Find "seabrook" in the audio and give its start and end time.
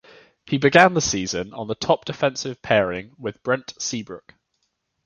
3.79-4.33